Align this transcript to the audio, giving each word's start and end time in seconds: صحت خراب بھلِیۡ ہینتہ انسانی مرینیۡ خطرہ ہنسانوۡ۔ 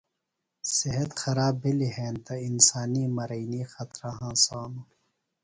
صحت 0.75 1.09
خراب 1.21 1.53
بھلِیۡ 1.61 1.93
ہینتہ 1.97 2.33
انسانی 2.47 3.03
مرینیۡ 3.17 3.67
خطرہ 3.73 4.09
ہنسانوۡ۔ 4.19 4.85